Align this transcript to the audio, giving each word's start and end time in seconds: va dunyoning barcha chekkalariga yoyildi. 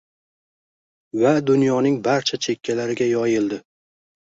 va 1.25 1.33
dunyoning 1.51 2.01
barcha 2.09 2.41
chekkalariga 2.47 3.13
yoyildi. 3.13 3.63